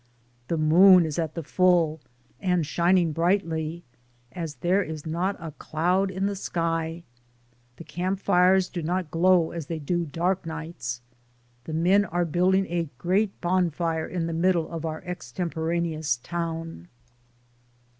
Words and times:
The 0.47 0.57
moon 0.57 1.05
is 1.05 1.19
at 1.19 1.35
the 1.35 1.43
full 1.43 2.01
and 2.39 2.65
shining 2.65 3.11
brightly 3.11 3.83
as 4.31 4.55
there 4.55 4.81
is 4.81 5.05
not 5.05 5.35
a 5.39 5.51
cloud 5.51 6.09
in 6.09 6.25
the 6.25 6.35
sky, 6.35 7.03
the 7.75 7.83
camp 7.83 8.19
fires 8.19 8.67
do 8.67 8.81
not 8.81 9.11
glow 9.11 9.51
as 9.51 9.67
they 9.67 9.77
do 9.77 10.05
dark 10.07 10.43
nights. 10.43 11.01
The 11.65 11.73
men 11.73 12.05
are 12.05 12.25
building 12.25 12.65
a 12.65 12.89
great 12.97 13.39
bonfire 13.41 14.07
in 14.07 14.25
the 14.25 14.33
middle 14.33 14.71
of 14.71 14.87
our 14.87 15.03
extemporaneous 15.05 16.17
town. 16.23 16.87